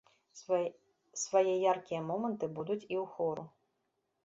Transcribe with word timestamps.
Свае 1.25 1.53
яркія 1.73 2.01
моманты 2.09 2.51
будуць 2.59 2.81
і 2.83 2.95
ў 3.03 3.07
хору. 3.15 3.49